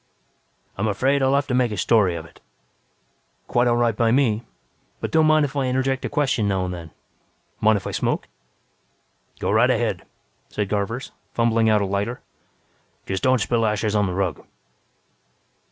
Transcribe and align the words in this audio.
"I'm 0.79 0.87
afraid 0.87 1.21
I'll 1.21 1.35
have 1.35 1.45
to 1.45 1.53
make 1.53 1.71
a 1.71 1.77
story 1.77 2.15
of 2.15 2.25
it." 2.25 2.41
"Quite 3.47 3.67
all 3.67 3.75
right 3.77 3.95
by 3.95 4.09
me, 4.09 4.41
but 4.99 5.11
don't 5.11 5.27
mind 5.27 5.45
if 5.45 5.55
I 5.55 5.65
interject 5.67 6.03
a 6.05 6.09
question 6.09 6.47
now 6.47 6.65
and 6.65 6.73
then. 6.73 6.89
Mind 7.59 7.77
if 7.77 7.85
I 7.85 7.91
smoke?" 7.91 8.27
"Go 9.37 9.51
right 9.51 9.69
ahead," 9.69 10.03
said 10.49 10.69
Garvers, 10.69 11.11
fumbling 11.35 11.69
out 11.69 11.83
a 11.83 11.85
lighter. 11.85 12.19
"Just 13.05 13.21
don't 13.21 13.41
spill 13.41 13.63
ashes 13.63 13.95
on 13.95 14.07
the 14.07 14.15
rug. 14.15 14.43